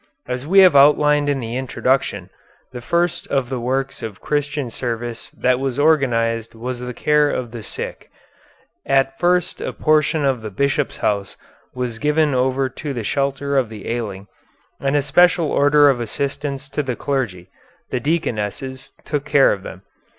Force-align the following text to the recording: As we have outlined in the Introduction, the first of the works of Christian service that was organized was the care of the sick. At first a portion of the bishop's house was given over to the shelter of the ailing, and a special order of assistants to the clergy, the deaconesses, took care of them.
As 0.27 0.47
we 0.47 0.61
have 0.61 0.75
outlined 0.75 1.29
in 1.29 1.39
the 1.39 1.55
Introduction, 1.55 2.31
the 2.71 2.81
first 2.81 3.27
of 3.27 3.49
the 3.51 3.59
works 3.59 4.01
of 4.01 4.19
Christian 4.19 4.71
service 4.71 5.29
that 5.29 5.59
was 5.59 5.77
organized 5.77 6.55
was 6.55 6.79
the 6.79 6.91
care 6.95 7.29
of 7.29 7.51
the 7.51 7.61
sick. 7.61 8.09
At 8.83 9.19
first 9.19 9.61
a 9.61 9.71
portion 9.73 10.25
of 10.25 10.41
the 10.41 10.49
bishop's 10.49 10.97
house 11.05 11.37
was 11.75 11.99
given 11.99 12.33
over 12.33 12.67
to 12.67 12.93
the 12.93 13.03
shelter 13.03 13.55
of 13.55 13.69
the 13.69 13.87
ailing, 13.89 14.25
and 14.79 14.95
a 14.95 15.03
special 15.03 15.51
order 15.51 15.87
of 15.87 16.01
assistants 16.01 16.67
to 16.69 16.81
the 16.81 16.95
clergy, 16.95 17.49
the 17.91 17.99
deaconesses, 17.99 18.93
took 19.05 19.23
care 19.23 19.53
of 19.53 19.61
them. 19.61 19.83